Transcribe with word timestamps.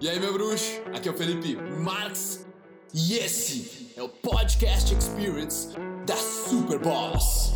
E 0.00 0.08
aí, 0.08 0.20
meu 0.20 0.32
bruxo? 0.32 0.80
Aqui 0.94 1.08
é 1.08 1.10
o 1.10 1.14
Felipe 1.14 1.56
Marx 1.56 2.46
e 2.94 3.14
esse 3.14 3.92
é 3.96 4.02
o 4.02 4.08
Podcast 4.08 4.94
Experience 4.94 5.76
da 6.06 6.14
Super 6.14 6.78
Boss. 6.78 7.52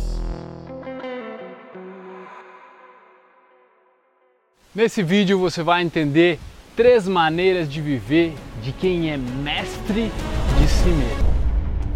Nesse 4.75 5.01
vídeo 5.01 5.39
você 5.39 5.63
vai 5.63 5.83
entender 5.83 6.37
três 6.75 7.07
maneiras 7.07 7.71
de 7.71 7.79
viver 7.79 8.33
de 8.61 8.73
quem 8.73 9.09
é 9.09 9.15
mestre 9.15 10.11
de 10.59 10.67
si 10.67 10.89
mesmo. 10.89 11.33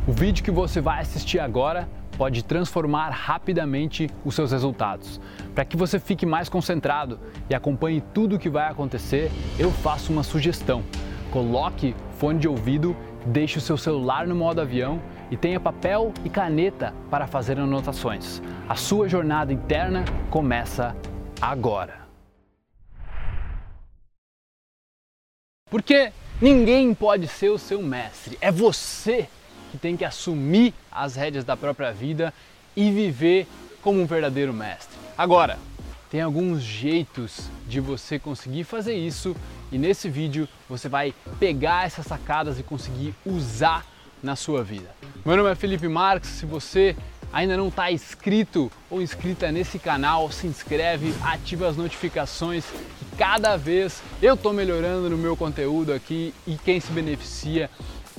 O 0.07 0.13
vídeo 0.13 0.45
que 0.45 0.51
você 0.51 0.79
vai 0.79 1.01
assistir 1.01 1.39
agora 1.39 1.89
pode 2.17 2.43
transformar 2.43 3.09
rapidamente 3.09 4.09
os 4.25 4.33
seus 4.33 4.51
resultados. 4.51 5.21
Para 5.53 5.63
que 5.63 5.77
você 5.77 5.99
fique 5.99 6.25
mais 6.25 6.49
concentrado 6.49 7.19
e 7.49 7.55
acompanhe 7.55 8.01
tudo 8.13 8.35
o 8.35 8.39
que 8.39 8.49
vai 8.49 8.69
acontecer, 8.69 9.31
eu 9.59 9.71
faço 9.71 10.11
uma 10.11 10.23
sugestão. 10.23 10.83
Coloque 11.31 11.95
fone 12.17 12.39
de 12.39 12.47
ouvido, 12.47 12.95
deixe 13.25 13.57
o 13.57 13.61
seu 13.61 13.77
celular 13.77 14.25
no 14.25 14.35
modo 14.35 14.59
avião 14.59 14.99
e 15.29 15.37
tenha 15.37 15.59
papel 15.59 16.13
e 16.25 16.29
caneta 16.29 16.93
para 17.11 17.27
fazer 17.27 17.59
anotações. 17.59 18.41
A 18.67 18.75
sua 18.75 19.07
jornada 19.07 19.53
interna 19.53 20.03
começa 20.29 20.95
agora. 21.39 22.07
Porque 25.69 26.13
ninguém 26.41 26.93
pode 26.93 27.27
ser 27.27 27.49
o 27.49 27.57
seu 27.57 27.83
mestre, 27.83 28.37
é 28.39 28.49
você 28.51 29.27
que 29.71 29.77
tem 29.77 29.97
que 29.97 30.05
assumir 30.05 30.73
as 30.91 31.15
rédeas 31.15 31.43
da 31.43 31.57
própria 31.57 31.91
vida 31.91 32.33
e 32.75 32.91
viver 32.91 33.47
como 33.81 34.01
um 34.01 34.05
verdadeiro 34.05 34.53
mestre. 34.53 34.97
Agora, 35.17 35.57
tem 36.09 36.21
alguns 36.21 36.61
jeitos 36.61 37.49
de 37.67 37.79
você 37.79 38.17
conseguir 38.17 38.63
fazer 38.63 38.95
isso 38.95 39.35
e 39.71 39.77
nesse 39.77 40.09
vídeo 40.09 40.47
você 40.69 40.87
vai 40.87 41.13
pegar 41.39 41.85
essas 41.85 42.05
sacadas 42.05 42.59
e 42.59 42.63
conseguir 42.63 43.13
usar 43.25 43.85
na 44.23 44.35
sua 44.35 44.63
vida. 44.63 44.89
Meu 45.25 45.35
nome 45.35 45.51
é 45.51 45.55
Felipe 45.55 45.87
Marques, 45.87 46.29
se 46.29 46.45
você 46.45 46.95
ainda 47.31 47.57
não 47.57 47.67
está 47.67 47.91
inscrito 47.91 48.71
ou 48.89 49.01
inscrita 49.01 49.51
nesse 49.51 49.77
canal, 49.77 50.31
se 50.31 50.47
inscreve, 50.47 51.13
ativa 51.23 51.67
as 51.67 51.75
notificações 51.75 52.65
que 52.65 53.17
cada 53.17 53.57
vez 53.57 54.01
eu 54.21 54.35
estou 54.35 54.53
melhorando 54.53 55.09
no 55.09 55.17
meu 55.17 55.35
conteúdo 55.35 55.93
aqui 55.93 56.33
e 56.45 56.55
quem 56.55 56.79
se 56.79 56.91
beneficia 56.91 57.69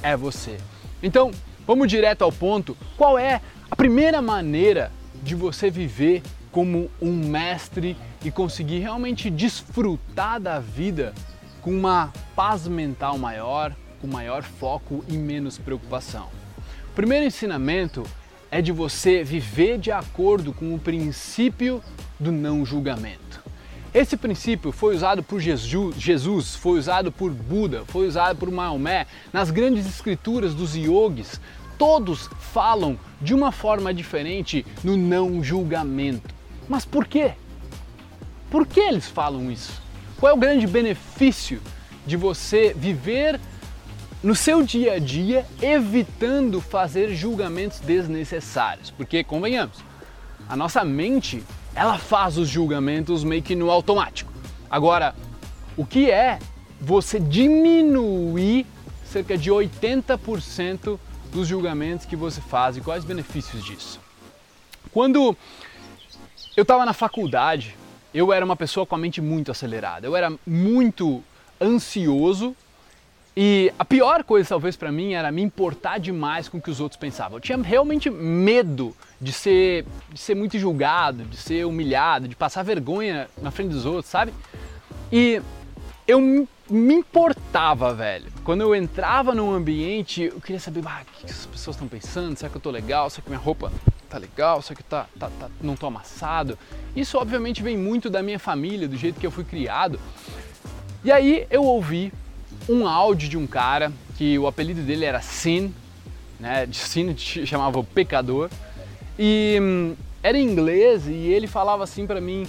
é 0.03 0.17
você. 0.17 0.59
Então, 1.03 1.31
vamos 1.67 1.89
direto 1.89 2.23
ao 2.23 2.33
ponto. 2.33 2.77
Qual 2.97 3.19
é 3.19 3.41
a 3.71 3.77
primeira 3.77 4.21
maneira 4.21 4.91
de 5.23 5.35
você 5.35 5.71
viver 5.71 6.23
como 6.51 6.91
um 7.01 7.13
mestre 7.13 7.97
e 8.25 8.31
conseguir 8.31 8.81
realmente 8.81 9.31
desfrutar 9.31 10.41
da 10.41 10.59
vida 10.59 11.15
com 11.61 11.71
uma 11.71 12.13
paz 12.35 12.67
mental 12.67 13.19
maior, 13.19 13.75
com 14.01 14.07
maior 14.07 14.43
foco 14.43 15.05
e 15.09 15.17
menos 15.17 15.59
preocupação? 15.59 16.29
O 16.91 16.95
primeiro 16.95 17.27
ensinamento 17.27 18.03
é 18.51 18.61
de 18.61 18.73
você 18.73 19.23
viver 19.23 19.79
de 19.79 19.93
acordo 19.93 20.53
com 20.53 20.75
o 20.75 20.79
princípio 20.79 21.83
do 22.19 22.33
não 22.33 22.65
julgamento. 22.65 23.48
Esse 23.99 24.17
princípio 24.17 24.71
foi 24.71 24.95
usado 24.95 25.25
por 25.25 25.41
Jesus, 25.41 26.55
foi 26.55 26.79
usado 26.79 27.11
por 27.11 27.33
Buda, 27.33 27.83
foi 27.89 28.07
usado 28.07 28.39
por 28.39 28.49
Maomé, 28.49 29.09
nas 29.33 29.51
grandes 29.51 29.89
escrituras 29.89 30.55
dos 30.55 30.77
yogis. 30.77 31.41
Todos 31.77 32.31
falam 32.53 32.97
de 33.21 33.35
uma 33.35 33.51
forma 33.51 33.93
diferente 33.93 34.65
no 34.85 34.97
não 34.97 35.43
julgamento. 35.43 36.33
Mas 36.69 36.85
por 36.85 37.09
quê? 37.09 37.33
Por 38.49 38.69
que 38.69 38.79
eles 38.79 39.09
falam 39.09 39.51
isso? 39.51 39.83
Qual 40.21 40.31
é 40.31 40.33
o 40.33 40.39
grande 40.39 40.69
benefício 40.69 41.61
de 42.07 42.17
você 42.17 42.73
viver 42.73 43.41
no 44.23 44.37
seu 44.37 44.63
dia 44.63 44.93
a 44.93 44.99
dia 45.01 45.45
evitando 45.61 46.61
fazer 46.61 47.17
julgamentos 47.17 47.81
desnecessários? 47.81 48.93
Porque, 48.93 49.25
convenhamos, 49.25 49.79
a 50.49 50.55
nossa 50.55 50.85
mente 50.85 51.43
ela 51.79 51.97
faz 51.97 52.37
os 52.37 52.49
julgamentos 52.49 53.23
meio 53.23 53.41
que 53.41 53.55
no 53.55 53.71
automático. 53.71 54.33
Agora, 54.69 55.15
o 55.77 55.87
que 55.87 56.11
é 56.11 56.41
você 56.81 57.21
diminuir 57.21 58.67
cerca 59.05 59.39
de 59.39 59.49
80% 59.49 60.99
dos 61.33 61.47
julgamentos 61.47 62.05
que 62.05 62.17
você 62.17 62.41
faz 62.41 62.77
e 62.77 62.81
quais 62.81 63.05
os 63.05 63.09
benefícios 63.09 63.65
disso? 63.65 64.01
Quando 64.91 65.37
eu 66.57 66.63
estava 66.63 66.85
na 66.85 66.93
faculdade, 66.93 67.77
eu 68.13 68.33
era 68.33 68.45
uma 68.45 68.57
pessoa 68.57 68.85
com 68.85 68.97
a 68.97 68.99
mente 68.99 69.21
muito 69.21 69.53
acelerada. 69.53 70.05
Eu 70.05 70.17
era 70.17 70.33
muito 70.45 71.23
ansioso 71.61 72.57
e 73.37 73.73
a 73.79 73.85
pior 73.85 74.25
coisa, 74.25 74.49
talvez, 74.49 74.75
para 74.75 74.91
mim 74.91 75.13
era 75.13 75.31
me 75.31 75.43
importar 75.43 75.99
demais 75.99 76.49
com 76.49 76.59
o 76.59 76.61
que 76.61 76.73
os 76.73 76.81
outros 76.81 76.99
pensavam. 76.99 77.37
Eu 77.37 77.41
tinha 77.41 77.57
realmente 77.57 78.11
medo 78.11 78.97
de 79.21 79.33
ser, 79.33 79.85
de 80.13 80.19
ser 80.19 80.35
muito 80.35 80.59
julgado, 80.59 81.25
de 81.25 81.37
ser 81.37 81.67
humilhado, 81.67 82.29
de 82.29 82.37
passar 82.37 82.63
vergonha 82.63 83.29
na 83.41 83.51
frente 83.51 83.71
dos 83.71 83.85
outros, 83.85 84.07
sabe? 84.07 84.33
E 85.11 85.43
eu 86.07 86.21
me 86.21 86.95
importava, 86.95 87.95
velho. 87.95 88.31
Quando 88.45 88.61
eu 88.61 88.75
entrava 88.75 89.35
num 89.35 89.53
ambiente, 89.53 90.23
eu 90.23 90.41
queria 90.41 90.61
saber 90.61 90.83
ah, 90.87 91.03
o 91.03 91.21
que 91.21 91.27
as 91.31 91.47
pessoas 91.47 91.77
estão 91.77 91.89
pensando, 91.89 92.37
será 92.37 92.51
que 92.51 92.57
eu 92.57 92.61
tô 92.61 92.71
legal, 92.71 93.11
será 93.11 93.23
que 93.23 93.31
minha 93.31 93.41
roupa 93.41 93.73
tá 94.09 94.19
legal, 94.19 94.63
será 94.63 94.77
que 94.77 94.83
tá, 94.83 95.07
tá, 95.19 95.31
tá, 95.39 95.51
não 95.61 95.77
tô 95.77 95.87
amassado. 95.87 96.59
Isso 96.95 97.19
obviamente 97.19 97.63
vem 97.63 97.77
muito 97.77 98.09
da 98.09 98.23
minha 98.23 98.39
família, 98.39 98.89
do 98.89 98.97
jeito 98.97 99.19
que 99.19 99.27
eu 99.27 99.31
fui 99.31 99.45
criado. 99.45 99.99
E 101.05 101.13
aí 101.13 101.47
eu 101.51 101.63
ouvi 101.65 102.13
um 102.69 102.87
áudio 102.87 103.29
de 103.29 103.37
um 103.37 103.47
cara 103.47 103.93
que 104.17 104.39
o 104.39 104.47
apelido 104.47 104.83
dele 104.83 105.05
era 105.05 105.21
Sin, 105.21 105.75
né? 106.39 106.67
De 106.67 106.77
Sin 106.77 107.17
chamava 107.47 107.79
o 107.79 107.85
pecador. 107.85 108.51
E 109.19 109.59
hum, 109.61 109.97
era 110.23 110.39
em 110.39 110.49
inglês 110.49 111.07
e 111.07 111.13
ele 111.13 111.47
falava 111.47 111.85
assim 111.85 112.07
para 112.07 112.21
mim: 112.21 112.47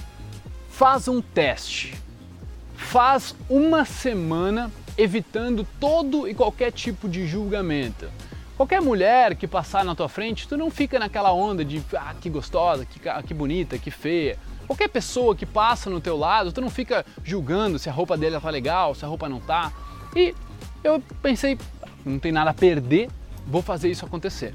"Faz 0.69 1.07
um 1.07 1.21
teste. 1.21 1.95
Faz 2.75 3.35
uma 3.49 3.85
semana 3.85 4.71
evitando 4.97 5.65
todo 5.79 6.27
e 6.27 6.33
qualquer 6.33 6.71
tipo 6.71 7.07
de 7.07 7.25
julgamento. 7.25 8.09
Qualquer 8.57 8.81
mulher 8.81 9.35
que 9.35 9.47
passar 9.47 9.85
na 9.85 9.95
tua 9.95 10.09
frente, 10.09 10.45
tu 10.45 10.57
não 10.57 10.69
fica 10.69 10.99
naquela 10.99 11.31
onda 11.31 11.63
de 11.63 11.81
ah, 11.95 12.13
que 12.19 12.29
gostosa, 12.29 12.85
que, 12.85 12.99
que 13.25 13.33
bonita, 13.33 13.77
que 13.77 13.89
feia. 13.89 14.37
Qualquer 14.67 14.89
pessoa 14.89 15.33
que 15.33 15.45
passa 15.45 15.89
no 15.89 16.01
teu 16.01 16.17
lado, 16.17 16.51
tu 16.51 16.59
não 16.59 16.69
fica 16.69 17.05
julgando 17.23 17.79
se 17.79 17.89
a 17.89 17.93
roupa 17.93 18.17
dele 18.17 18.37
tá 18.37 18.49
legal, 18.49 18.93
se 18.93 19.05
a 19.05 19.07
roupa 19.07 19.29
não 19.29 19.39
tá. 19.39 19.71
E 20.13 20.35
eu 20.83 21.01
pensei, 21.21 21.57
não 22.05 22.19
tem 22.19 22.33
nada 22.33 22.49
a 22.49 22.53
perder, 22.53 23.09
vou 23.47 23.61
fazer 23.61 23.89
isso 23.89 24.05
acontecer. 24.05 24.51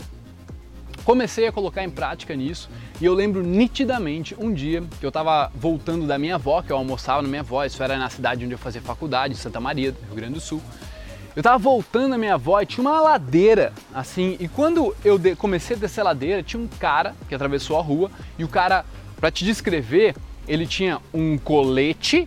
Comecei 1.04 1.46
a 1.46 1.52
colocar 1.52 1.84
em 1.84 1.90
prática 1.90 2.34
nisso 2.34 2.70
e 2.98 3.04
eu 3.04 3.12
lembro 3.12 3.42
nitidamente 3.42 4.34
um 4.38 4.52
dia 4.52 4.82
que 4.98 5.04
eu 5.04 5.08
estava 5.08 5.52
voltando 5.54 6.06
da 6.06 6.18
minha 6.18 6.36
avó, 6.36 6.62
que 6.62 6.72
eu 6.72 6.76
almoçava 6.76 7.20
na 7.20 7.28
minha 7.28 7.42
avó, 7.42 7.62
isso 7.64 7.82
era 7.82 7.98
na 7.98 8.08
cidade 8.08 8.44
onde 8.44 8.54
eu 8.54 8.58
fazia 8.58 8.80
faculdade, 8.80 9.34
Santa 9.34 9.60
Maria, 9.60 9.94
Rio 10.06 10.14
Grande 10.14 10.34
do 10.34 10.40
Sul. 10.40 10.62
Eu 11.36 11.40
estava 11.40 11.58
voltando 11.58 12.12
da 12.12 12.18
minha 12.18 12.34
avó 12.34 12.58
e 12.60 12.64
tinha 12.64 12.80
uma 12.80 13.00
ladeira 13.00 13.72
assim, 13.92 14.36
e 14.40 14.48
quando 14.48 14.96
eu 15.04 15.20
comecei 15.36 15.76
a 15.76 15.78
descer 15.78 16.00
a 16.00 16.04
ladeira, 16.04 16.42
tinha 16.42 16.62
um 16.62 16.68
cara 16.68 17.14
que 17.28 17.34
atravessou 17.34 17.78
a 17.78 17.82
rua 17.82 18.10
e 18.38 18.44
o 18.44 18.48
cara, 18.48 18.86
para 19.20 19.30
te 19.30 19.44
descrever, 19.44 20.14
ele 20.48 20.66
tinha 20.66 21.00
um 21.12 21.36
colete 21.36 22.26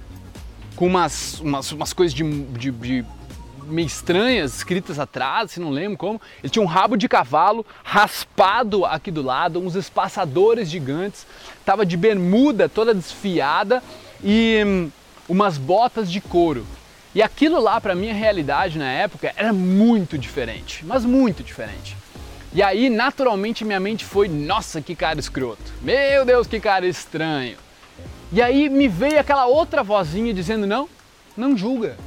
com 0.75 0.85
umas, 0.85 1.39
umas, 1.39 1.71
umas 1.71 1.93
coisas 1.93 2.13
de, 2.13 2.23
de, 2.51 2.69
de 2.69 3.05
meio 3.67 3.85
estranhas 3.85 4.57
escritas 4.57 4.99
atrás, 4.99 5.51
se 5.51 5.59
não 5.59 5.69
lembro 5.69 5.97
como. 5.97 6.21
Ele 6.41 6.49
tinha 6.49 6.63
um 6.63 6.67
rabo 6.67 6.95
de 6.95 7.07
cavalo 7.07 7.65
raspado 7.83 8.85
aqui 8.85 9.11
do 9.11 9.21
lado, 9.21 9.59
uns 9.59 9.75
espaçadores 9.75 10.69
gigantes, 10.69 11.27
tava 11.65 11.85
de 11.85 11.97
bermuda 11.97 12.67
toda 12.69 12.93
desfiada 12.93 13.83
e 14.23 14.63
hum, 14.65 14.89
umas 15.27 15.57
botas 15.57 16.11
de 16.11 16.21
couro. 16.21 16.65
E 17.13 17.21
aquilo 17.21 17.59
lá, 17.59 17.81
para 17.81 17.95
minha 17.95 18.13
realidade 18.13 18.77
na 18.77 18.91
época, 18.91 19.33
era 19.35 19.51
muito 19.51 20.17
diferente, 20.17 20.85
mas 20.85 21.03
muito 21.03 21.43
diferente. 21.43 21.95
E 22.53 22.61
aí, 22.61 22.89
naturalmente, 22.89 23.65
minha 23.65 23.79
mente 23.79 24.05
foi: 24.05 24.27
nossa, 24.27 24.81
que 24.81 24.95
cara 24.95 25.19
escroto! 25.19 25.73
Meu 25.81 26.25
Deus, 26.25 26.47
que 26.47 26.59
cara 26.59 26.87
estranho! 26.87 27.57
E 28.31 28.41
aí 28.41 28.69
me 28.69 28.87
veio 28.87 29.19
aquela 29.19 29.45
outra 29.45 29.83
vozinha 29.83 30.33
dizendo: 30.33 30.67
não, 30.67 30.87
não 31.35 31.57
julga, 31.57 31.97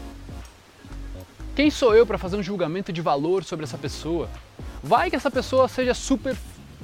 quem 1.55 1.70
sou 1.70 1.94
eu 1.94 2.06
para 2.06 2.19
fazer 2.19 2.37
um 2.37 2.43
julgamento 2.43 2.93
de 2.93 3.00
valor 3.00 3.44
sobre 3.44 3.64
essa 3.64 3.76
pessoa? 3.76 4.29
Vai 4.82 5.11
que 5.11 5.17
essa 5.17 5.31
pessoa 5.31 5.69
seja 5.69 5.94
super 5.94 6.37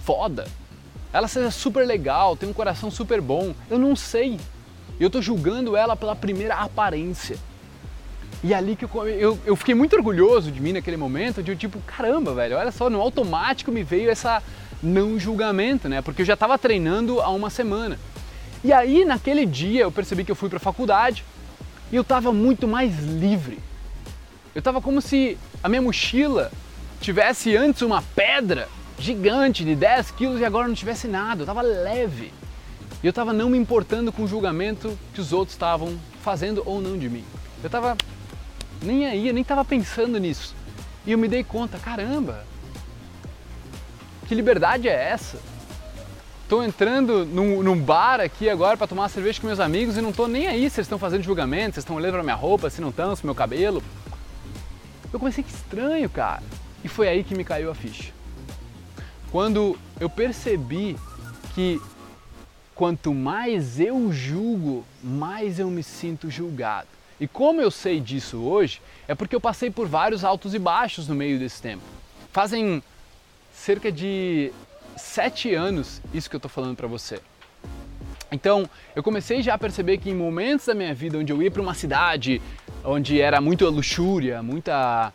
foda, 0.04 0.46
ela 1.12 1.28
seja 1.28 1.50
super 1.50 1.86
legal, 1.86 2.36
tem 2.36 2.48
um 2.48 2.52
coração 2.52 2.90
super 2.90 3.20
bom, 3.20 3.54
eu 3.70 3.78
não 3.78 3.96
sei. 3.96 4.38
Eu 4.98 5.06
estou 5.06 5.22
julgando 5.22 5.76
ela 5.76 5.96
pela 5.96 6.16
primeira 6.16 6.56
aparência. 6.56 7.38
E 8.42 8.52
ali 8.52 8.76
que 8.76 8.84
eu, 8.84 9.08
eu, 9.08 9.38
eu, 9.46 9.56
fiquei 9.56 9.74
muito 9.74 9.96
orgulhoso 9.96 10.50
de 10.50 10.60
mim 10.60 10.72
naquele 10.72 10.96
momento, 10.96 11.42
de 11.42 11.56
tipo, 11.56 11.78
caramba, 11.86 12.34
velho, 12.34 12.56
olha 12.56 12.70
só, 12.70 12.90
no 12.90 13.00
automático 13.00 13.72
me 13.72 13.82
veio 13.82 14.10
essa 14.10 14.42
não 14.82 15.18
julgamento, 15.18 15.88
né? 15.88 16.02
Porque 16.02 16.22
eu 16.22 16.26
já 16.26 16.34
estava 16.34 16.58
treinando 16.58 17.20
há 17.20 17.30
uma 17.30 17.50
semana. 17.50 17.98
E 18.62 18.72
aí, 18.72 19.04
naquele 19.04 19.46
dia, 19.46 19.82
eu 19.82 19.92
percebi 19.92 20.22
que 20.22 20.30
eu 20.30 20.36
fui 20.36 20.48
para 20.48 20.58
a 20.58 20.60
faculdade 20.60 21.24
e 21.90 21.96
eu 21.96 22.02
estava 22.02 22.32
muito 22.32 22.68
mais 22.68 22.98
livre 22.98 23.58
Eu 24.56 24.61
estava 24.61 24.81
como 24.81 25.03
se 25.03 25.37
a 25.62 25.69
minha 25.69 25.82
mochila 25.82 26.50
tivesse 26.99 27.55
antes 27.55 27.82
uma 27.82 28.00
pedra 28.00 28.70
gigante 28.99 29.62
de 29.62 29.75
10 29.75 30.12
quilos 30.12 30.41
e 30.41 30.47
agora 30.47 30.67
não 30.67 30.75
tivesse 30.75 31.06
nada. 31.06 31.43
Eu 31.43 31.44
estava 31.44 31.61
leve. 31.61 32.32
E 33.03 33.06
eu 33.06 33.11
estava 33.11 33.35
não 33.35 33.50
me 33.50 33.58
importando 33.58 34.11
com 34.11 34.23
o 34.23 34.26
julgamento 34.26 34.99
que 35.12 35.20
os 35.20 35.31
outros 35.31 35.55
estavam 35.55 36.00
fazendo 36.23 36.62
ou 36.64 36.81
não 36.81 36.97
de 36.97 37.06
mim. 37.06 37.23
Eu 37.62 37.67
estava 37.67 37.99
nem 38.81 39.05
aí, 39.05 39.29
eu 39.29 39.35
nem 39.35 39.43
estava 39.43 39.62
pensando 39.62 40.19
nisso. 40.19 40.55
E 41.05 41.12
eu 41.12 41.19
me 41.19 41.29
dei 41.29 41.44
conta, 41.44 41.79
caramba, 41.79 42.43
que 44.26 44.35
liberdade 44.35 44.88
é 44.88 45.11
essa? 45.11 45.38
Estou 46.44 46.64
entrando 46.64 47.26
num, 47.26 47.62
num, 47.62 47.79
bar 47.79 48.23
aqui 48.23 48.49
agora 48.49 48.75
para 48.75 48.87
tomar 48.87 49.02
uma 49.02 49.09
cerveja 49.11 49.38
com 49.38 49.49
meus 49.49 49.61
amigos 49.61 49.99
e 49.99 50.00
não 50.00 50.11
estou 50.11 50.26
nem 50.26 50.47
aí 50.47 50.70
se 50.70 50.81
eles 50.81 50.87
estão 50.87 50.99
fazendo 50.99 51.23
julgamento, 51.23 51.75
se 51.75 51.81
estão 51.81 51.97
olhando 51.97 52.12
para 52.14 52.23
minha 52.23 52.35
roupa, 52.35 52.70
se 52.70 52.81
não 52.81 52.88
estão, 52.88 53.14
se 53.14 53.26
meu 53.26 53.35
cabelo. 53.35 53.82
Eu 55.16 55.18
comecei 55.18 55.42
que 55.42 55.50
estranho, 55.50 56.10
cara. 56.10 56.42
E 56.84 56.88
foi 56.88 57.08
aí 57.08 57.24
que 57.24 57.34
me 57.34 57.42
caiu 57.42 57.70
a 57.70 57.74
ficha. 57.74 58.12
Quando 59.32 59.78
eu 59.98 60.10
percebi 60.10 60.94
que 61.54 61.80
quanto 62.74 63.14
mais 63.14 63.80
eu 63.80 64.12
julgo, 64.12 64.84
mais 65.02 65.58
eu 65.58 65.70
me 65.70 65.82
sinto 65.82 66.30
julgado. 66.30 66.88
E 67.18 67.26
como 67.26 67.62
eu 67.62 67.70
sei 67.70 67.98
disso 67.98 68.42
hoje, 68.42 68.82
é 69.08 69.14
porque 69.14 69.34
eu 69.34 69.40
passei 69.40 69.70
por 69.70 69.88
vários 69.88 70.22
altos 70.22 70.52
e 70.52 70.58
baixos 70.58 71.08
no 71.08 71.14
meio 71.14 71.38
desse 71.38 71.62
tempo. 71.62 71.82
Fazem 72.30 72.82
cerca 73.54 73.90
de 73.90 74.52
sete 74.98 75.54
anos 75.54 76.02
isso 76.12 76.28
que 76.28 76.36
eu 76.36 76.38
estou 76.38 76.50
falando 76.50 76.76
para 76.76 76.86
você. 76.86 77.22
Então, 78.30 78.68
eu 78.94 79.02
comecei 79.02 79.40
já 79.40 79.54
a 79.54 79.58
perceber 79.58 79.96
que 79.96 80.10
em 80.10 80.14
momentos 80.14 80.66
da 80.66 80.74
minha 80.74 80.92
vida 80.92 81.16
onde 81.16 81.32
eu 81.32 81.40
ia 81.42 81.50
para 81.50 81.62
uma 81.62 81.72
cidade 81.72 82.42
onde 82.87 83.21
era 83.21 83.41
muita 83.41 83.69
luxúria, 83.69 84.43
muita 84.43 85.12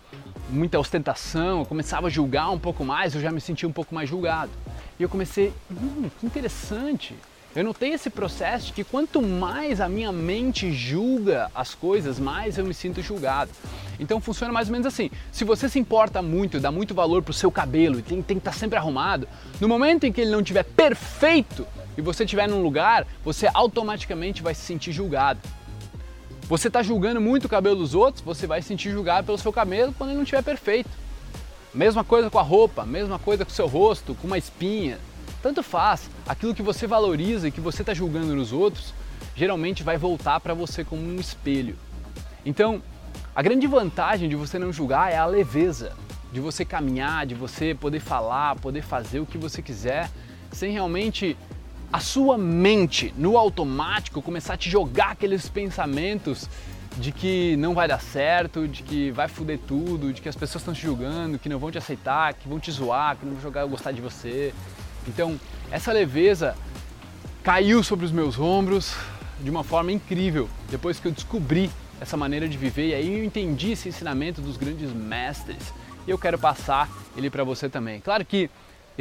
muita 0.50 0.78
ostentação, 0.78 1.60
eu 1.60 1.66
começava 1.66 2.08
a 2.08 2.10
julgar 2.10 2.52
um 2.52 2.60
pouco 2.60 2.84
mais, 2.84 3.16
eu 3.16 3.22
já 3.22 3.32
me 3.32 3.40
sentia 3.40 3.68
um 3.68 3.72
pouco 3.72 3.96
mais 3.96 4.10
julgado. 4.10 4.52
E 5.00 5.04
eu 5.04 5.08
comecei, 5.08 5.54
hum, 5.72 6.10
que 6.20 6.26
interessante. 6.26 7.16
Eu 7.56 7.64
notei 7.64 7.94
esse 7.94 8.10
processo 8.10 8.68
de 8.68 8.74
que 8.74 8.84
quanto 8.84 9.22
mais 9.22 9.80
a 9.80 9.88
minha 9.88 10.12
mente 10.12 10.72
julga 10.72 11.50
as 11.56 11.74
coisas, 11.74 12.20
mais 12.20 12.58
eu 12.58 12.66
me 12.66 12.74
sinto 12.74 13.02
julgado. 13.02 13.52
Então 14.00 14.20
funciona 14.20 14.52
mais 14.52 14.68
ou 14.68 14.74
menos 14.74 14.88
assim. 14.88 15.10
Se 15.32 15.44
você 15.44 15.70
se 15.70 15.80
importa 15.80 16.22
muito, 16.22 16.60
dá 16.60 16.72
muito 16.72 16.94
valor 16.94 17.24
pro 17.24 17.34
seu 17.34 17.52
cabelo 17.52 18.00
e 18.00 18.02
tem, 18.02 18.22
tem 18.22 18.38
que 18.38 18.42
estar 18.42 18.52
tá 18.52 18.58
sempre 18.58 18.78
arrumado, 18.78 19.28
no 19.60 19.68
momento 19.68 20.06
em 20.06 20.12
que 20.12 20.22
ele 20.22 20.32
não 20.32 20.42
estiver 20.42 20.64
perfeito 20.64 21.66
e 21.98 22.02
você 22.02 22.24
estiver 22.24 22.48
num 22.48 22.62
lugar, 22.62 23.06
você 23.24 23.50
automaticamente 23.54 24.42
vai 24.42 24.54
se 24.54 24.62
sentir 24.62 24.92
julgado. 24.92 25.40
Você 26.51 26.68
está 26.68 26.83
julgando 26.83 27.21
muito 27.21 27.45
o 27.45 27.50
cabelo 27.50 27.77
dos 27.77 27.95
outros, 27.95 28.21
você 28.21 28.45
vai 28.45 28.62
se 28.62 28.68
sentir 28.68 28.92
julgado 28.92 29.25
pelo 29.25 29.38
seu 29.38 29.53
cabelo 29.53 29.95
quando 29.98 30.09
ele 30.09 30.18
não 30.18 30.24
estiver 30.24 30.44
perfeito. 30.44 30.89
Mesma 31.74 32.03
coisa 32.03 32.30
com 32.30 32.38
a 32.38 32.42
roupa, 32.42 32.86
mesma 32.86 33.18
coisa 33.18 33.45
com 33.45 33.51
o 33.51 33.53
seu 33.53 33.68
rosto, 33.68 34.13
com 34.15 34.27
uma 34.27 34.38
espinha, 34.38 35.00
tanto 35.42 35.63
faz, 35.63 36.09
aquilo 36.27 36.53
que 36.53 36.62
você 36.62 36.86
valoriza 36.86 37.48
e 37.48 37.51
que 37.51 37.62
você 37.62 37.83
está 37.83 37.94
julgando 37.94 38.36
nos 38.36 38.51
outros, 38.51 38.94
geralmente 39.33 39.81
vai 39.81 39.98
voltar 39.98 40.42
para 40.42 40.53
você 40.53 40.83
como 40.83 41.01
um 41.01 41.21
espelho. 41.21 41.77
Então, 42.45 42.83
a 43.33 43.42
grande 43.42 43.65
vantagem 43.65 44.27
de 44.27 44.36
você 44.36 44.59
não 44.59 44.74
julgar 44.74 45.09
é 45.09 45.15
a 45.15 45.25
leveza, 45.25 45.94
de 46.33 46.42
você 46.42 46.65
caminhar, 46.65 47.25
de 47.25 47.33
você 47.33 47.74
poder 47.74 48.01
falar, 48.01 48.57
poder 48.57 48.81
fazer 48.81 49.21
o 49.21 49.25
que 49.25 49.38
você 49.38 49.62
quiser, 49.62 50.12
sem 50.51 50.74
realmente 50.74 51.38
a 51.92 52.00
sua 52.00 52.38
mente 52.38 53.14
no 53.18 53.38
automático 53.38 54.22
começar 54.22 54.54
a 54.54 54.58
te 54.58 54.70
jogar 54.70 55.12
aqueles 55.12 55.50
pensamentos 55.50 56.50
de 56.98 57.12
que 57.12 57.56
não 57.58 57.74
vai 57.74 57.88
dar 57.88 58.02
certo, 58.02 58.68
de 58.68 58.84
que 58.84 59.12
vai 59.12 59.28
foder 59.28 59.60
tudo, 59.68 60.14
de 60.14 60.22
que 60.22 60.30
as 60.30 60.36
pessoas 60.36 60.62
estão 60.62 60.74
te 60.74 60.82
julgando, 60.82 61.40
que 61.40 61.50
não 61.50 61.60
vão 61.60 61.72
te 61.72 61.78
aceitar, 61.78 62.34
que 62.34 62.48
vão 62.48 62.60
te 62.60 62.72
zoar, 62.72 63.16
que 63.18 63.26
não 63.26 63.34
vão 63.34 63.42
jogar 63.42 63.66
gostar 63.66 63.92
de 63.92 64.02
você. 64.02 64.54
Então, 65.08 65.40
essa 65.70 65.92
leveza 65.92 66.56
caiu 67.44 67.84
sobre 67.84 68.06
os 68.06 68.12
meus 68.12 68.40
ombros 68.40 68.94
de 69.40 69.50
uma 69.50 69.64
forma 69.64 69.92
incrível 69.92 70.48
depois 70.70 71.00
que 71.00 71.08
eu 71.08 71.12
descobri 71.12 71.70
essa 72.00 72.16
maneira 72.16 72.48
de 72.48 72.58
viver 72.58 72.90
e 72.90 72.94
aí 72.94 73.20
eu 73.20 73.24
entendi 73.24 73.72
esse 73.72 73.90
ensinamento 73.90 74.42
dos 74.42 74.58
grandes 74.58 74.92
mestres 74.92 75.74
e 76.08 76.12
eu 76.12 76.18
quero 76.18 76.38
passar 76.38 76.90
ele 77.16 77.30
para 77.30 77.44
você 77.44 77.70
também. 77.70 78.00
Claro 78.00 78.24
que 78.26 78.50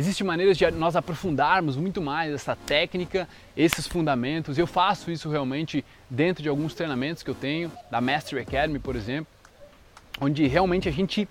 existem 0.01 0.27
maneiras 0.27 0.57
de 0.57 0.69
nós 0.73 0.97
aprofundarmos 0.97 1.77
muito 1.77 2.01
mais 2.01 2.33
essa 2.33 2.57
técnica, 2.57 3.29
esses 3.57 3.87
fundamentos. 3.87 4.57
Eu 4.57 4.67
faço 4.67 5.11
isso 5.11 5.29
realmente 5.29 5.85
dentro 6.09 6.43
de 6.43 6.49
alguns 6.49 6.75
treinamentos 6.75 7.23
que 7.23 7.31
eu 7.31 7.35
tenho, 7.35 7.71
da 7.91 8.01
Mastery 8.01 8.41
Academy, 8.41 8.79
por 8.79 8.97
exemplo, 8.97 9.27
onde 10.21 10.47
realmente 10.47 10.89
a 10.89 10.93
gente 10.93 11.29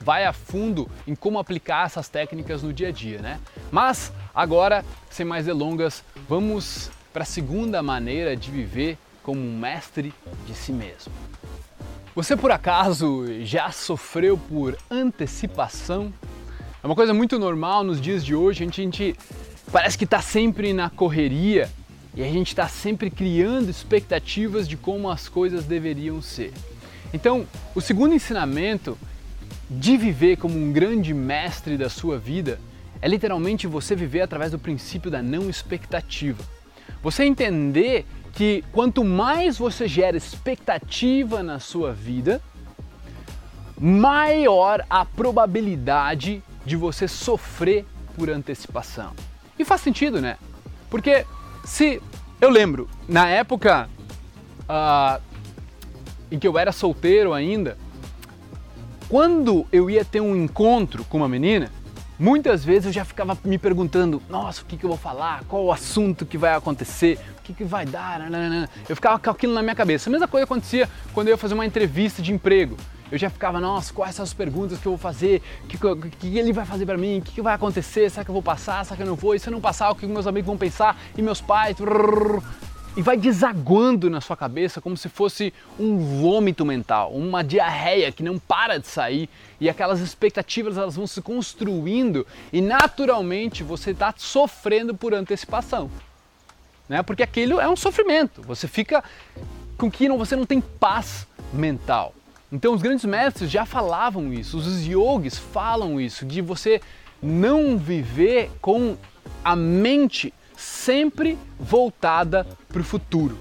vai 0.00 0.24
a 0.24 0.32
fundo 0.32 0.90
em 1.06 1.14
como 1.14 1.38
aplicar 1.38 1.86
essas 1.86 2.08
técnicas 2.08 2.62
no 2.62 2.72
dia 2.72 2.88
a 2.88 2.92
dia, 2.92 3.20
né? 3.20 3.40
Mas 3.70 4.12
agora, 4.34 4.84
sem 5.10 5.26
mais 5.26 5.44
delongas, 5.44 6.02
vamos 6.28 6.90
para 7.12 7.24
a 7.24 7.26
segunda 7.26 7.82
maneira 7.82 8.34
de 8.34 8.50
viver 8.50 8.96
como 9.22 9.40
um 9.40 9.58
mestre 9.58 10.14
de 10.46 10.54
si 10.54 10.72
mesmo. 10.72 11.12
Você 12.14 12.36
por 12.36 12.50
acaso 12.50 13.26
já 13.42 13.70
sofreu 13.70 14.38
por 14.38 14.78
antecipação? 14.90 16.12
Uma 16.88 16.94
coisa 16.94 17.12
muito 17.12 17.38
normal 17.38 17.84
nos 17.84 18.00
dias 18.00 18.24
de 18.24 18.34
hoje, 18.34 18.62
a 18.62 18.64
gente, 18.64 18.80
a 18.80 18.84
gente 18.84 19.16
parece 19.70 19.98
que 19.98 20.04
está 20.04 20.22
sempre 20.22 20.72
na 20.72 20.88
correria 20.88 21.68
e 22.14 22.22
a 22.22 22.26
gente 22.26 22.48
está 22.48 22.66
sempre 22.66 23.10
criando 23.10 23.68
expectativas 23.68 24.66
de 24.66 24.74
como 24.74 25.10
as 25.10 25.28
coisas 25.28 25.66
deveriam 25.66 26.22
ser. 26.22 26.50
Então, 27.12 27.46
o 27.74 27.80
segundo 27.82 28.14
ensinamento 28.14 28.96
de 29.68 29.98
viver 29.98 30.38
como 30.38 30.58
um 30.58 30.72
grande 30.72 31.12
mestre 31.12 31.76
da 31.76 31.90
sua 31.90 32.16
vida 32.16 32.58
é 33.02 33.06
literalmente 33.06 33.66
você 33.66 33.94
viver 33.94 34.22
através 34.22 34.50
do 34.52 34.58
princípio 34.58 35.10
da 35.10 35.20
não 35.20 35.50
expectativa. 35.50 36.42
Você 37.02 37.22
entender 37.22 38.06
que 38.32 38.64
quanto 38.72 39.04
mais 39.04 39.58
você 39.58 39.86
gera 39.86 40.16
expectativa 40.16 41.42
na 41.42 41.58
sua 41.60 41.92
vida, 41.92 42.40
maior 43.78 44.82
a 44.88 45.04
probabilidade 45.04 46.42
de 46.64 46.76
você 46.76 47.08
sofrer 47.08 47.86
por 48.16 48.28
antecipação. 48.30 49.12
E 49.58 49.64
faz 49.64 49.80
sentido, 49.80 50.20
né? 50.20 50.36
Porque 50.90 51.24
se 51.64 52.00
eu 52.40 52.50
lembro, 52.50 52.88
na 53.08 53.28
época 53.28 53.88
uh, 54.68 55.20
em 56.30 56.38
que 56.38 56.46
eu 56.46 56.58
era 56.58 56.72
solteiro 56.72 57.32
ainda, 57.32 57.76
quando 59.08 59.66
eu 59.72 59.88
ia 59.88 60.04
ter 60.04 60.20
um 60.20 60.36
encontro 60.36 61.04
com 61.04 61.16
uma 61.16 61.28
menina, 61.28 61.70
muitas 62.18 62.64
vezes 62.64 62.86
eu 62.86 62.92
já 62.92 63.04
ficava 63.04 63.36
me 63.44 63.58
perguntando: 63.58 64.22
nossa, 64.28 64.62
o 64.62 64.64
que, 64.66 64.76
que 64.76 64.84
eu 64.84 64.90
vou 64.90 64.98
falar? 64.98 65.44
Qual 65.48 65.64
o 65.64 65.72
assunto 65.72 66.26
que 66.26 66.36
vai 66.36 66.54
acontecer? 66.54 67.18
O 67.38 67.42
que, 67.42 67.54
que 67.54 67.64
vai 67.64 67.86
dar? 67.86 68.20
Eu 68.88 68.94
ficava 68.94 69.18
com 69.18 69.30
aquilo 69.30 69.54
na 69.54 69.62
minha 69.62 69.74
cabeça. 69.74 70.10
A 70.10 70.12
mesma 70.12 70.28
coisa 70.28 70.44
acontecia 70.44 70.88
quando 71.14 71.28
eu 71.28 71.32
ia 71.32 71.38
fazer 71.38 71.54
uma 71.54 71.64
entrevista 71.64 72.20
de 72.20 72.32
emprego. 72.32 72.76
Eu 73.10 73.18
já 73.18 73.30
ficava, 73.30 73.58
nossa, 73.58 73.92
quais 73.92 74.14
são 74.14 74.22
as 74.22 74.34
perguntas 74.34 74.78
que 74.78 74.86
eu 74.86 74.92
vou 74.92 74.98
fazer? 74.98 75.42
O 75.64 75.66
que, 75.66 75.78
que, 76.10 76.38
ele 76.38 76.52
vai 76.52 76.66
fazer 76.66 76.84
para 76.84 76.98
mim? 76.98 77.18
O 77.18 77.22
que, 77.22 77.32
que, 77.32 77.42
vai 77.42 77.54
acontecer? 77.54 78.10
Será 78.10 78.24
que 78.24 78.30
eu 78.30 78.34
vou 78.34 78.42
passar? 78.42 78.84
Será 78.84 78.96
que 78.96 79.02
eu 79.02 79.06
não 79.06 79.16
vou? 79.16 79.34
E 79.34 79.38
se 79.38 79.48
eu 79.48 79.52
não 79.52 79.60
passar, 79.60 79.90
o 79.90 79.94
que 79.94 80.06
meus 80.06 80.26
amigos 80.26 80.46
vão 80.46 80.56
pensar? 80.56 80.96
E 81.16 81.22
meus 81.22 81.40
pais? 81.40 81.76
e 82.98 83.02
vai 83.02 83.16
desaguando 83.16 84.10
na 84.10 84.20
sua 84.20 84.36
cabeça 84.36 84.80
como 84.80 84.96
se 84.96 85.08
fosse 85.08 85.54
um 85.78 86.20
vômito 86.20 86.64
mental, 86.64 87.12
uma 87.12 87.44
diarreia 87.44 88.10
que 88.10 88.24
não 88.24 88.40
para 88.40 88.76
de 88.76 88.88
sair 88.88 89.30
e 89.60 89.70
aquelas 89.70 90.00
expectativas 90.00 90.76
elas 90.76 90.96
vão 90.96 91.06
se 91.06 91.22
construindo 91.22 92.26
e 92.52 92.60
naturalmente 92.60 93.62
você 93.62 93.92
está 93.92 94.12
sofrendo 94.16 94.96
por 94.96 95.14
antecipação, 95.14 95.88
né? 96.88 97.00
Porque 97.04 97.22
aquilo 97.22 97.60
é 97.60 97.68
um 97.68 97.76
sofrimento. 97.76 98.42
Você 98.42 98.66
fica 98.66 99.04
com 99.76 99.88
que 99.88 100.08
não, 100.08 100.18
você 100.18 100.34
não 100.34 100.44
tem 100.44 100.60
paz 100.60 101.24
mental. 101.52 102.12
Então 102.50 102.72
os 102.72 102.80
grandes 102.80 103.04
mestres 103.04 103.50
já 103.50 103.66
falavam 103.66 104.32
isso, 104.32 104.56
os 104.56 104.86
yogis 104.86 105.36
falam 105.36 106.00
isso, 106.00 106.24
de 106.24 106.40
você 106.40 106.80
não 107.22 107.76
viver 107.76 108.50
com 108.60 108.96
a 109.44 109.54
mente 109.54 110.32
sempre 110.56 111.38
voltada 111.58 112.46
para 112.68 112.80
o 112.80 112.84
futuro. 112.84 113.38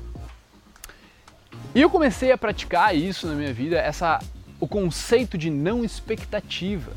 E 1.74 1.82
eu 1.82 1.90
comecei 1.90 2.32
a 2.32 2.38
praticar 2.38 2.96
isso 2.96 3.28
na 3.28 3.34
minha 3.34 3.54
vida, 3.54 3.78
essa, 3.78 4.20
o 4.60 4.68
conceito 4.68 5.38
de 5.38 5.50
não 5.50 5.84
expectativa. 5.84 6.92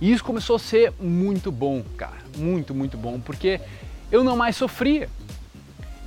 E 0.00 0.12
isso 0.12 0.24
começou 0.24 0.56
a 0.56 0.58
ser 0.58 0.92
muito 0.98 1.52
bom, 1.52 1.84
cara, 1.96 2.18
muito, 2.36 2.74
muito 2.74 2.96
bom, 2.96 3.20
porque 3.20 3.60
eu 4.10 4.24
não 4.24 4.36
mais 4.36 4.56
sofria. 4.56 5.08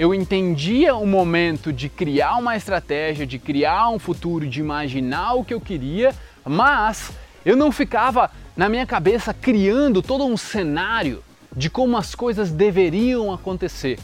Eu 0.03 0.13
entendia 0.13 0.93
o 0.95 1.07
momento 1.07 1.72
de 1.72 1.88
criar 1.88 2.36
uma 2.36 2.57
estratégia, 2.57 3.25
de 3.25 3.39
criar 3.39 3.88
um 3.88 3.98
futuro, 3.98 4.45
de 4.45 4.60
imaginar 4.60 5.36
o 5.36 5.45
que 5.45 5.53
eu 5.53 5.62
queria, 5.62 6.13
mas 6.43 7.13
eu 7.45 7.55
não 7.55 7.72
ficava 7.72 8.29
na 8.53 8.67
minha 8.67 8.86
cabeça 8.86 9.33
criando 9.33 10.01
todo 10.01 10.25
um 10.25 10.36
cenário 10.36 11.24
de 11.55 11.69
como 11.69 11.95
as 11.95 12.13
coisas 12.15 12.51
deveriam 12.51 13.31
acontecer. 13.31 13.98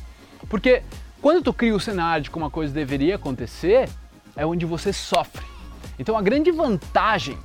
Porque 0.48 0.84
quando 1.22 1.44
tu 1.44 1.54
cria 1.54 1.76
o 1.76 1.82
cenário 1.82 2.24
de 2.24 2.30
como 2.30 2.46
a 2.46 2.50
coisa 2.50 2.74
deveria 2.74 3.16
acontecer, 3.16 3.90
é 4.38 4.46
onde 4.46 4.66
você 4.66 4.94
sofre. 4.94 5.46
Então 6.00 6.18
a 6.18 6.22
grande 6.22 6.50
vantagem 6.50 7.38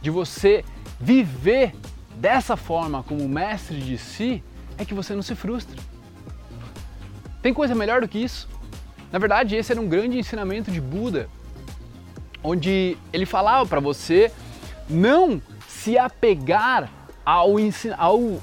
de 0.00 0.10
você 0.10 0.64
viver 1.00 1.74
dessa 2.14 2.56
forma 2.56 3.02
como 3.02 3.28
mestre 3.28 3.80
de 3.80 3.98
si 3.98 4.44
é 4.78 4.84
que 4.84 4.94
você 4.94 5.12
não 5.12 5.22
se 5.22 5.34
frustra. 5.34 5.95
Tem 7.46 7.54
coisa 7.54 7.76
melhor 7.76 8.00
do 8.00 8.08
que 8.08 8.18
isso? 8.18 8.48
Na 9.12 9.20
verdade, 9.20 9.54
esse 9.54 9.70
era 9.70 9.80
um 9.80 9.86
grande 9.86 10.18
ensinamento 10.18 10.68
de 10.68 10.80
Buda, 10.80 11.30
onde 12.42 12.98
ele 13.12 13.24
falava 13.24 13.64
para 13.64 13.78
você 13.78 14.32
não 14.90 15.40
se 15.68 15.96
apegar 15.96 16.90
ao, 17.24 17.50
ao, 17.98 18.42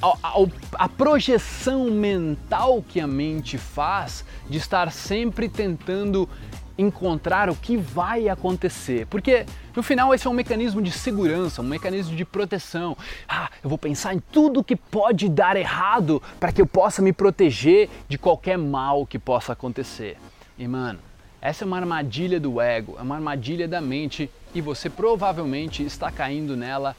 ao, 0.00 0.18
ao, 0.22 0.48
a 0.74 0.88
projeção 0.88 1.90
mental 1.90 2.80
que 2.80 3.00
a 3.00 3.08
mente 3.08 3.58
faz 3.58 4.24
de 4.48 4.58
estar 4.58 4.92
sempre 4.92 5.48
tentando 5.48 6.28
encontrar 6.76 7.48
o 7.48 7.54
que 7.54 7.76
vai 7.76 8.28
acontecer. 8.28 9.06
Porque 9.06 9.46
no 9.74 9.82
final 9.82 10.14
esse 10.14 10.26
é 10.26 10.30
um 10.30 10.34
mecanismo 10.34 10.82
de 10.82 10.90
segurança, 10.90 11.62
um 11.62 11.66
mecanismo 11.66 12.16
de 12.16 12.24
proteção. 12.24 12.96
Ah, 13.28 13.50
eu 13.62 13.68
vou 13.68 13.78
pensar 13.78 14.14
em 14.14 14.20
tudo 14.20 14.64
que 14.64 14.76
pode 14.76 15.28
dar 15.28 15.56
errado 15.56 16.22
para 16.38 16.52
que 16.52 16.60
eu 16.60 16.66
possa 16.66 17.00
me 17.00 17.12
proteger 17.12 17.88
de 18.08 18.18
qualquer 18.18 18.58
mal 18.58 19.06
que 19.06 19.18
possa 19.18 19.52
acontecer. 19.52 20.16
E 20.58 20.66
mano, 20.68 20.98
essa 21.40 21.64
é 21.64 21.66
uma 21.66 21.76
armadilha 21.76 22.40
do 22.40 22.60
ego, 22.60 22.96
é 22.98 23.02
uma 23.02 23.16
armadilha 23.16 23.68
da 23.68 23.80
mente 23.80 24.30
e 24.54 24.60
você 24.60 24.88
provavelmente 24.88 25.82
está 25.82 26.10
caindo 26.10 26.56
nela 26.56 26.96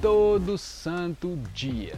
todo 0.00 0.56
santo 0.56 1.38
dia. 1.52 1.94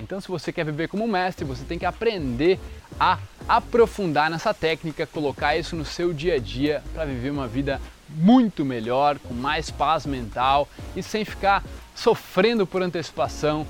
Então, 0.00 0.20
se 0.20 0.28
você 0.28 0.50
quer 0.52 0.64
viver 0.64 0.88
como 0.88 1.06
mestre, 1.06 1.44
você 1.44 1.62
tem 1.64 1.78
que 1.78 1.84
aprender 1.84 2.58
a 2.98 3.18
aprofundar 3.48 4.30
nessa 4.30 4.54
técnica, 4.54 5.06
colocar 5.06 5.56
isso 5.56 5.76
no 5.76 5.84
seu 5.84 6.12
dia 6.12 6.34
a 6.34 6.38
dia 6.38 6.82
para 6.94 7.04
viver 7.04 7.30
uma 7.30 7.46
vida 7.46 7.80
muito 8.08 8.64
melhor, 8.64 9.18
com 9.18 9.34
mais 9.34 9.70
paz 9.70 10.06
mental 10.06 10.68
e 10.96 11.02
sem 11.02 11.24
ficar 11.24 11.62
sofrendo 11.94 12.66
por 12.66 12.82
antecipação 12.82 13.66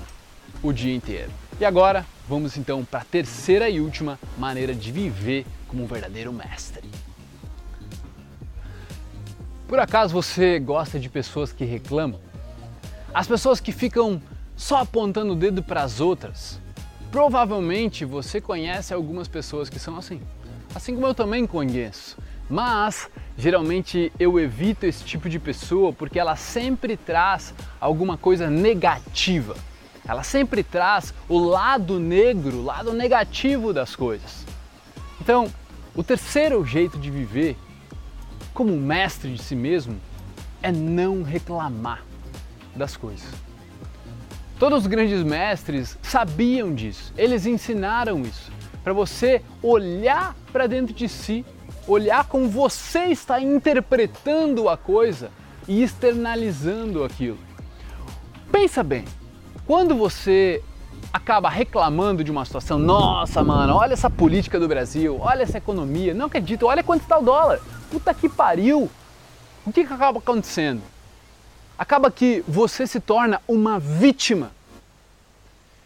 o 0.63 0.71
dia 0.71 0.95
inteiro. 0.95 1.29
E 1.59 1.65
agora, 1.65 2.05
vamos 2.27 2.57
então 2.57 2.83
para 2.83 3.01
a 3.01 3.05
terceira 3.05 3.69
e 3.69 3.79
última 3.79 4.17
maneira 4.37 4.73
de 4.73 4.91
viver 4.91 5.45
como 5.67 5.83
um 5.83 5.87
verdadeiro 5.87 6.31
mestre. 6.31 6.89
Por 9.67 9.79
acaso 9.79 10.13
você 10.13 10.59
gosta 10.59 10.99
de 10.99 11.07
pessoas 11.07 11.51
que 11.51 11.63
reclamam? 11.63 12.19
As 13.13 13.27
pessoas 13.27 13.59
que 13.59 13.71
ficam 13.71 14.21
só 14.61 14.77
apontando 14.77 15.33
o 15.33 15.35
dedo 15.35 15.63
para 15.63 15.81
as 15.81 15.99
outras. 15.99 16.61
Provavelmente 17.11 18.05
você 18.05 18.39
conhece 18.39 18.93
algumas 18.93 19.27
pessoas 19.27 19.69
que 19.69 19.79
são 19.79 19.97
assim, 19.97 20.21
assim 20.75 20.93
como 20.93 21.07
eu 21.07 21.15
também 21.15 21.47
conheço. 21.47 22.15
Mas 22.47 23.09
geralmente 23.35 24.13
eu 24.19 24.39
evito 24.39 24.85
esse 24.85 25.03
tipo 25.03 25.27
de 25.27 25.39
pessoa 25.39 25.91
porque 25.91 26.19
ela 26.19 26.35
sempre 26.35 26.95
traz 26.95 27.55
alguma 27.79 28.17
coisa 28.17 28.51
negativa. 28.51 29.55
Ela 30.07 30.21
sempre 30.21 30.63
traz 30.63 31.11
o 31.27 31.39
lado 31.39 31.99
negro, 31.99 32.57
o 32.57 32.63
lado 32.63 32.93
negativo 32.93 33.73
das 33.73 33.95
coisas. 33.95 34.45
Então, 35.19 35.51
o 35.95 36.03
terceiro 36.03 36.63
jeito 36.63 36.99
de 36.99 37.09
viver 37.09 37.57
como 38.53 38.77
mestre 38.77 39.33
de 39.33 39.41
si 39.41 39.55
mesmo 39.55 39.99
é 40.61 40.71
não 40.71 41.23
reclamar 41.23 42.03
das 42.75 42.95
coisas. 42.95 43.50
Todos 44.61 44.83
os 44.83 44.87
grandes 44.87 45.23
mestres 45.23 45.97
sabiam 46.03 46.71
disso, 46.71 47.11
eles 47.17 47.47
ensinaram 47.47 48.21
isso, 48.21 48.51
para 48.83 48.93
você 48.93 49.41
olhar 49.59 50.35
para 50.53 50.67
dentro 50.67 50.93
de 50.93 51.09
si, 51.09 51.43
olhar 51.87 52.25
como 52.25 52.47
você 52.47 53.05
está 53.05 53.41
interpretando 53.41 54.69
a 54.69 54.77
coisa 54.77 55.31
e 55.67 55.81
externalizando 55.81 57.03
aquilo. 57.03 57.39
Pensa 58.51 58.83
bem, 58.83 59.03
quando 59.65 59.95
você 59.95 60.61
acaba 61.11 61.49
reclamando 61.49 62.23
de 62.23 62.29
uma 62.29 62.45
situação, 62.45 62.77
nossa 62.77 63.43
mano, 63.43 63.73
olha 63.73 63.93
essa 63.93 64.11
política 64.11 64.59
do 64.59 64.67
Brasil, 64.67 65.17
olha 65.19 65.41
essa 65.41 65.57
economia, 65.57 66.13
não 66.13 66.27
acredito, 66.27 66.67
olha 66.67 66.83
quanto 66.83 67.01
está 67.01 67.17
o 67.17 67.23
dólar, 67.23 67.59
puta 67.89 68.13
que 68.13 68.29
pariu, 68.29 68.87
o 69.65 69.71
que, 69.71 69.83
que 69.83 69.91
acaba 69.91 70.19
acontecendo? 70.19 70.83
Acaba 71.81 72.11
que 72.11 72.43
você 72.47 72.85
se 72.85 72.99
torna 72.99 73.41
uma 73.47 73.79
vítima. 73.79 74.51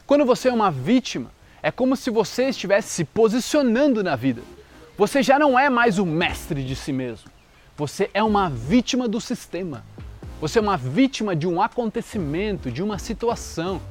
Quando 0.06 0.25
você 0.25 0.50
é 0.50 0.52
uma 0.52 0.70
vítima, 0.70 1.32
é 1.64 1.72
como 1.72 1.96
se 1.96 2.10
você 2.10 2.50
estivesse 2.50 2.90
se 2.90 3.06
posicionando 3.06 4.04
na 4.04 4.14
vida. 4.14 4.42
Você 4.98 5.24
já 5.24 5.40
não 5.40 5.58
é 5.58 5.70
mais 5.70 5.98
o 5.98 6.06
mestre 6.06 6.66
de 6.66 6.75
si 6.75 6.92
mesmo. 6.92 7.32
Você 7.78 8.10
é 8.14 8.22
uma 8.22 8.50
vítima 8.50 9.08
do 9.08 9.22
sistema. 9.22 9.86
Você 10.42 10.60
é 10.60 10.62
uma 10.62 10.75
vítima 10.75 11.34
de 11.34 11.48
um 11.48 11.62
acontecimento, 11.62 12.70
de 12.70 12.84
uma 12.84 13.00
situação. 13.00 13.82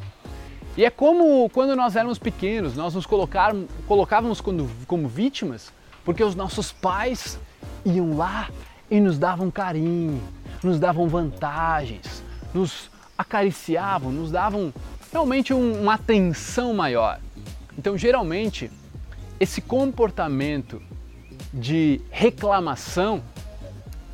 E 0.76 0.84
é 0.84 0.90
como 0.90 1.48
quando 1.48 1.74
nós 1.74 1.96
éramos 1.96 2.18
pequenos, 2.18 2.76
nós 2.76 2.94
nos 2.94 3.06
colocávamos 3.06 4.42
como, 4.42 5.08
vítimas 5.08 5.72
porque 6.04 6.22
os 6.22 6.34
nossos 6.34 6.70
pais 6.70 7.38
iam 7.82 8.14
lá 8.14 8.50
e 8.90 9.00
nos 9.00 9.18
davam 9.18 9.50
carinho, 9.50 10.20
nos 10.64 10.80
davam 10.80 11.08
vantagens, 11.08 12.22
nos 12.52 12.90
acariciavam, 13.16 14.10
nos 14.10 14.30
davam 14.30 14.72
realmente 15.12 15.52
um, 15.52 15.82
uma 15.82 15.94
atenção 15.94 16.74
maior. 16.74 17.20
Então, 17.78 17.96
geralmente, 17.96 18.70
esse 19.38 19.60
comportamento 19.60 20.80
de 21.52 22.00
reclamação, 22.10 23.22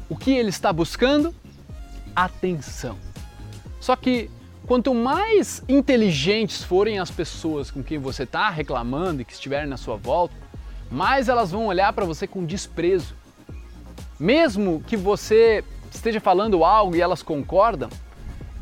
o 0.09 0.17
que 0.17 0.33
ele 0.33 0.51
está 0.51 0.73
buscando? 0.73 1.35
Atenção. 2.15 2.99
Só 3.81 3.97
que 3.97 4.31
quanto 4.67 4.95
mais 4.95 5.63
inteligentes 5.69 6.63
forem 6.63 6.99
as 6.99 7.11
pessoas 7.11 7.71
com 7.71 7.83
quem 7.83 7.99
você 7.99 8.25
está 8.25 8.51
reclamando 8.51 9.23
e 9.23 9.25
que 9.25 9.33
estiverem 9.33 9.69
na 9.69 9.77
sua 9.77 9.97
volta, 9.97 10.35
mais 10.91 11.29
elas 11.29 11.51
vão 11.51 11.67
olhar 11.67 11.93
para 11.93 12.05
você 12.05 12.27
com 12.27 12.45
desprezo. 12.45 13.15
Mesmo 14.19 14.83
que 14.87 14.97
você 14.97 15.65
esteja 15.97 16.21
falando 16.21 16.65
algo 16.65 16.97
e 16.97 17.01
elas 17.01 17.23
concordam, 17.23 17.89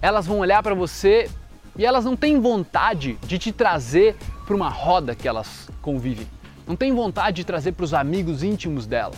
elas 0.00 0.26
vão 0.26 0.38
olhar 0.38 0.62
para 0.62 0.74
você 0.74 1.30
e 1.76 1.84
elas 1.84 2.04
não 2.04 2.16
têm 2.16 2.40
vontade 2.40 3.18
de 3.22 3.38
te 3.38 3.52
trazer 3.52 4.16
para 4.46 4.56
uma 4.56 4.68
roda 4.68 5.14
que 5.14 5.28
elas 5.28 5.68
convivem. 5.80 6.26
Não 6.66 6.76
têm 6.76 6.92
vontade 6.92 7.36
de 7.36 7.44
trazer 7.44 7.72
para 7.72 7.84
os 7.84 7.94
amigos 7.94 8.42
íntimos 8.42 8.86
dela, 8.86 9.14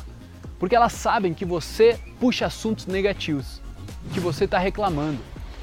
porque 0.59 0.77
elas 0.77 0.93
sabem 0.93 1.35
que 1.35 1.45
você 1.45 1.99
puxa 2.21 2.47
assuntos 2.47 2.87
negativos, 2.87 3.61
que 4.13 4.21
você 4.21 4.45
está 4.45 4.59
reclamando. 4.59 5.19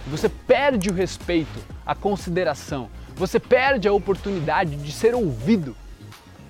Você 0.08 0.30
perde 0.30 0.90
o 0.90 0.94
respeito, 0.94 1.60
a 1.86 1.94
consideração, 1.94 2.90
você 3.16 3.40
perde 3.40 3.88
a 3.88 3.94
oportunidade 3.94 4.76
de 4.76 4.92
ser 4.92 5.14
ouvido, 5.14 5.76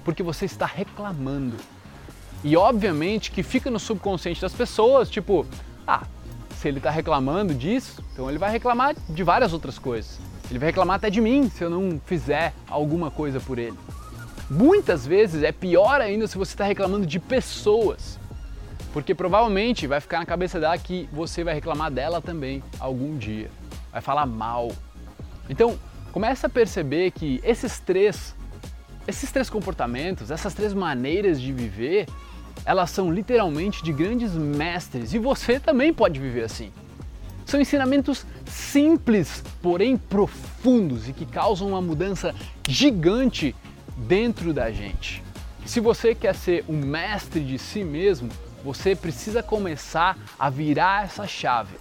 porque 0.04 0.24
você 0.24 0.46
está 0.46 0.66
reclamando. 0.66 1.58
E 2.44 2.56
obviamente 2.56 3.32
que 3.32 3.42
fica 3.42 3.70
no 3.70 3.80
subconsciente 3.80 4.42
das 4.42 4.54
pessoas, 4.54 5.10
tipo, 5.10 5.46
ah, 5.88 6.03
se 6.58 6.67
ele 6.67 6.77
está 6.77 6.89
reclamando 6.89 7.53
disso, 7.53 8.03
então 8.12 8.29
ele 8.29 8.38
vai 8.38 8.51
reclamar 8.51 8.96
de 9.08 9.24
várias 9.24 9.53
outras 9.53 9.79
coisas. 9.79 10.20
Ele 10.50 10.60
vai 10.60 10.67
reclamar 10.67 10.98
até 10.98 11.10
de 11.10 11.22
mim 11.22 11.50
se 11.50 11.63
eu 11.63 11.70
não 11.70 12.01
fizer 12.06 12.53
alguma 12.67 13.10
coisa 13.10 13.39
por 13.39 13.58
ele. 13.58 13.77
Muitas 14.50 15.06
vezes 15.06 15.44
é 15.44 15.51
pior 15.51 16.01
ainda 16.01 16.27
se 16.27 16.38
você 16.38 16.53
está 16.53 16.65
reclamando 16.65 17.06
de 17.06 17.20
pessoas, 17.20 18.20
porque 18.94 19.13
provavelmente 19.13 19.86
vai 19.88 20.00
ficar 20.00 20.20
na 20.20 20.25
cabeça 20.25 20.60
dela 20.60 20.77
que 20.77 21.08
você 21.12 21.44
vai 21.44 21.53
reclamar 21.53 21.91
dela 21.91 22.22
também 22.22 22.63
algum 22.79 23.17
dia, 23.17 23.50
vai 23.91 24.01
falar 24.01 24.25
mal. 24.25 24.72
Então 25.50 25.77
começa 26.12 26.48
a 26.48 26.50
perceber 26.50 27.12
que 27.12 27.41
esses 27.44 27.79
três, 27.79 28.36
esses 29.06 29.32
três 29.32 29.50
comportamentos, 29.50 30.32
essas 30.32 30.53
três 30.53 30.74
maneiras 30.74 31.39
de 31.39 31.51
viver, 31.51 32.08
elas 32.67 32.91
são 32.91 33.09
literalmente 33.09 33.81
de 33.81 33.93
grandes 33.93 34.33
mestres 34.33 35.13
e 35.13 35.17
você 35.17 35.57
também 35.57 35.93
pode 35.93 36.19
viver 36.19 36.43
assim. 36.43 36.69
São 37.45 37.62
ensinamentos 37.62 38.25
simples, 38.45 39.41
porém 39.62 39.95
profundos 39.95 41.07
e 41.07 41.13
que 41.13 41.25
causam 41.25 41.69
uma 41.69 41.81
mudança 41.81 42.36
gigante 42.67 43.55
dentro 43.95 44.53
da 44.53 44.69
gente. 44.69 45.24
Se 45.65 45.79
você 45.79 46.13
quer 46.13 46.36
ser 46.36 46.65
um 46.67 46.77
mestre 46.77 47.39
de 47.39 47.57
si 47.57 47.86
mesmo, 47.86 48.27
você 48.62 48.93
precisa 48.93 49.41
começar 49.41 50.17
a 50.38 50.50
virar 50.50 51.05
essa 51.05 51.25
chave, 51.25 51.77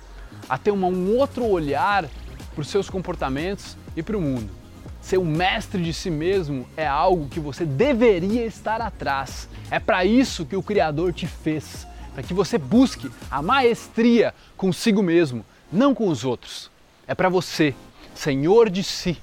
a 0.48 0.56
ter 0.56 0.70
um 0.70 1.16
outro 1.16 1.44
olhar 1.44 2.08
para 2.54 2.62
os 2.62 2.68
seus 2.68 2.88
comportamentos 2.88 3.76
e 3.96 4.04
para 4.04 4.16
o 4.16 4.20
mundo. 4.20 4.65
Ser 5.06 5.18
o 5.18 5.24
mestre 5.24 5.80
de 5.80 5.92
si 5.92 6.10
mesmo 6.10 6.66
é 6.76 6.84
algo 6.84 7.28
que 7.28 7.38
você 7.38 7.64
deveria 7.64 8.44
estar 8.44 8.80
atrás. 8.80 9.48
É 9.70 9.78
para 9.78 10.04
isso 10.04 10.44
que 10.44 10.56
o 10.56 10.62
Criador 10.64 11.12
te 11.12 11.28
fez, 11.28 11.86
para 12.12 12.24
que 12.24 12.34
você 12.34 12.58
busque 12.58 13.08
a 13.30 13.40
maestria 13.40 14.34
consigo 14.56 15.04
mesmo, 15.04 15.46
não 15.70 15.94
com 15.94 16.08
os 16.08 16.24
outros. 16.24 16.72
É 17.06 17.14
para 17.14 17.28
você, 17.28 17.72
Senhor 18.16 18.68
de 18.68 18.82
si, 18.82 19.16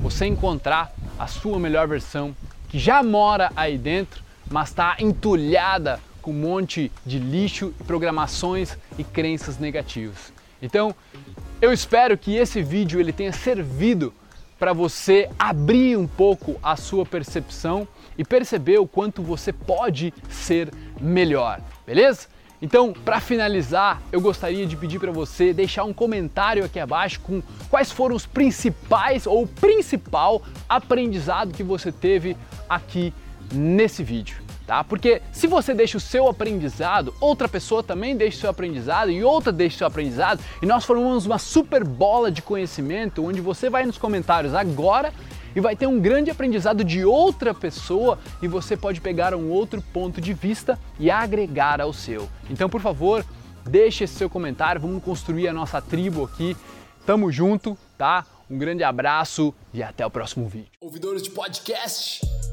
você 0.00 0.26
encontrar 0.26 0.94
a 1.18 1.26
sua 1.26 1.58
melhor 1.58 1.88
versão 1.88 2.32
que 2.68 2.78
já 2.78 3.02
mora 3.02 3.50
aí 3.56 3.76
dentro, 3.76 4.22
mas 4.48 4.68
está 4.68 4.94
entulhada 5.00 5.98
com 6.22 6.30
um 6.30 6.34
monte 6.34 6.92
de 7.04 7.18
lixo, 7.18 7.74
programações 7.88 8.78
e 8.96 9.02
crenças 9.02 9.58
negativas. 9.58 10.32
Então, 10.62 10.94
eu 11.60 11.72
espero 11.72 12.16
que 12.16 12.36
esse 12.36 12.62
vídeo 12.62 13.00
ele 13.00 13.12
tenha 13.12 13.32
servido 13.32 14.14
para 14.62 14.72
você 14.72 15.28
abrir 15.36 15.96
um 15.96 16.06
pouco 16.06 16.54
a 16.62 16.76
sua 16.76 17.04
percepção 17.04 17.88
e 18.16 18.24
perceber 18.24 18.78
o 18.78 18.86
quanto 18.86 19.20
você 19.20 19.52
pode 19.52 20.14
ser 20.30 20.72
melhor, 21.00 21.60
beleza? 21.84 22.28
Então, 22.62 22.92
para 22.92 23.18
finalizar, 23.18 24.00
eu 24.12 24.20
gostaria 24.20 24.64
de 24.64 24.76
pedir 24.76 25.00
para 25.00 25.10
você 25.10 25.52
deixar 25.52 25.82
um 25.82 25.92
comentário 25.92 26.64
aqui 26.64 26.78
abaixo 26.78 27.18
com 27.18 27.42
quais 27.68 27.90
foram 27.90 28.14
os 28.14 28.24
principais 28.24 29.26
ou 29.26 29.48
principal 29.48 30.40
aprendizado 30.68 31.52
que 31.52 31.64
você 31.64 31.90
teve 31.90 32.36
aqui 32.68 33.12
nesse 33.52 34.04
vídeo. 34.04 34.41
Tá? 34.66 34.84
Porque 34.84 35.20
se 35.32 35.46
você 35.46 35.74
deixa 35.74 35.98
o 35.98 36.00
seu 36.00 36.28
aprendizado, 36.28 37.14
outra 37.20 37.48
pessoa 37.48 37.82
também 37.82 38.16
deixa 38.16 38.36
o 38.36 38.40
seu 38.42 38.50
aprendizado 38.50 39.10
e 39.10 39.24
outra 39.24 39.52
deixa 39.52 39.74
o 39.74 39.78
seu 39.78 39.86
aprendizado, 39.86 40.40
e 40.62 40.66
nós 40.66 40.84
formamos 40.84 41.26
uma 41.26 41.38
super 41.38 41.84
bola 41.84 42.30
de 42.30 42.42
conhecimento 42.42 43.24
onde 43.24 43.40
você 43.40 43.68
vai 43.68 43.84
nos 43.84 43.98
comentários 43.98 44.54
agora 44.54 45.12
e 45.54 45.60
vai 45.60 45.76
ter 45.76 45.86
um 45.86 46.00
grande 46.00 46.30
aprendizado 46.30 46.84
de 46.84 47.04
outra 47.04 47.52
pessoa 47.52 48.18
e 48.40 48.48
você 48.48 48.76
pode 48.76 49.00
pegar 49.00 49.34
um 49.34 49.50
outro 49.50 49.82
ponto 49.92 50.20
de 50.20 50.32
vista 50.32 50.78
e 50.98 51.10
agregar 51.10 51.80
ao 51.80 51.92
seu. 51.92 52.28
Então, 52.48 52.68
por 52.68 52.80
favor, 52.80 53.24
deixe 53.64 54.04
esse 54.04 54.14
seu 54.14 54.30
comentário, 54.30 54.80
vamos 54.80 55.02
construir 55.02 55.48
a 55.48 55.52
nossa 55.52 55.80
tribo 55.80 56.24
aqui. 56.24 56.56
Tamo 57.04 57.32
junto, 57.32 57.76
tá? 57.98 58.24
Um 58.48 58.56
grande 58.58 58.84
abraço 58.84 59.52
e 59.72 59.82
até 59.82 60.06
o 60.06 60.10
próximo 60.10 60.46
vídeo. 60.46 60.68
Ouvidores 60.80 61.22
de 61.22 61.30
podcast, 61.30 62.20